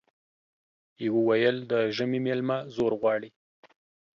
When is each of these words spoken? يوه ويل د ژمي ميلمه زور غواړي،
يوه 1.05 1.21
ويل 1.29 1.57
د 1.71 1.73
ژمي 1.95 2.19
ميلمه 2.27 2.57
زور 2.75 2.91
غواړي، 3.01 3.29